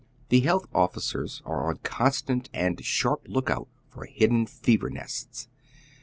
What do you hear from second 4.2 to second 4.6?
den